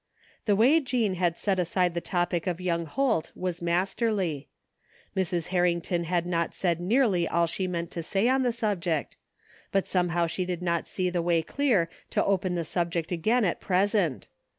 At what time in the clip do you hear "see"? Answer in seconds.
10.87-11.11